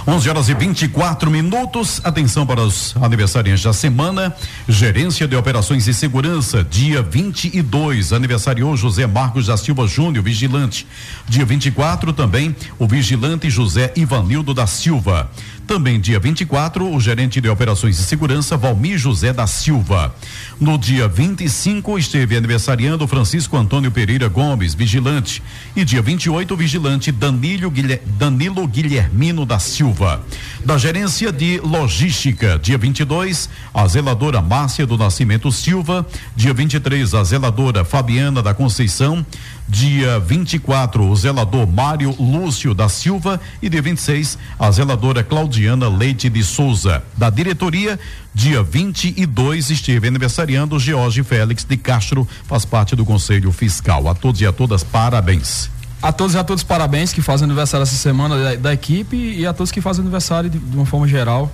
[0.07, 1.99] 11 horas e 24 minutos.
[2.01, 4.33] Atenção para os aniversariantes da semana.
[4.67, 8.13] Gerência de Operações e Segurança, dia 22.
[8.13, 10.87] Aniversariou José Marcos da Silva Júnior, vigilante.
[11.27, 15.29] Dia 24 também o vigilante José Ivanildo da Silva.
[15.67, 20.15] Também dia 24, o gerente de operações de segurança Valmir José da Silva.
[20.61, 25.43] No dia 25, esteve aniversariando Francisco Antônio Pereira Gomes, vigilante.
[25.75, 30.23] E dia 28, o vigilante Danilo, Guilher, Danilo Guilhermino da Silva.
[30.63, 36.07] Da gerência de logística, dia 22, a zeladora Márcia do Nascimento Silva.
[36.33, 39.25] Dia 23, a zeladora Fabiana da Conceição.
[39.69, 46.29] Dia 24, o zelador Mário Lúcio da Silva e dia 26, a zeladora Claudiana Leite
[46.29, 47.03] de Souza.
[47.17, 47.99] Da diretoria,
[48.33, 54.07] dia 22, esteve aniversariando George Félix de Castro, faz parte do Conselho Fiscal.
[54.07, 55.69] A todos e a todas, parabéns.
[56.01, 59.45] A todos e a todos, parabéns que fazem aniversário essa semana da, da equipe e
[59.45, 61.51] a todos que fazem aniversário de, de uma forma geral.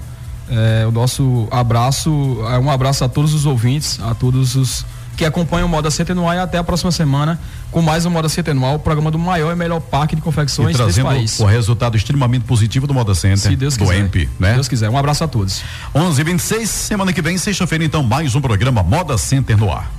[0.51, 2.11] É, o nosso abraço,
[2.51, 4.85] é um abraço a todos os ouvintes, a todos os
[5.15, 7.39] que acompanha o Moda Centenual e até a próxima semana
[7.73, 10.77] com mais um Moda Centenual, o programa do maior e melhor parque de confecções e
[10.77, 11.39] trazendo desse país.
[11.39, 13.99] o resultado extremamente positivo do Moda Center, Se Deus do quiser.
[13.99, 14.49] EMP, né?
[14.49, 14.89] Se Deus quiser.
[14.89, 15.61] Um abraço a todos.
[15.93, 19.91] 11:26 semana que vem, sexta-feira, então, mais um programa Moda Center no ar.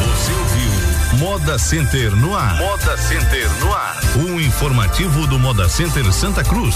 [0.00, 2.56] Você ouviu Moda Center no ar.
[2.58, 3.98] Moda Center no ar.
[4.16, 6.74] Um informativo do Moda Center Santa Cruz.